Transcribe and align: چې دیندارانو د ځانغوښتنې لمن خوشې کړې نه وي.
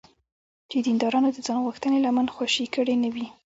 چې 0.69 0.77
دیندارانو 0.85 1.29
د 1.35 1.37
ځانغوښتنې 1.47 1.97
لمن 2.05 2.27
خوشې 2.35 2.65
کړې 2.75 2.95
نه 3.03 3.09
وي. 3.13 3.27